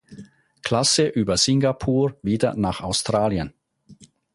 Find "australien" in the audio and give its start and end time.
2.81-3.53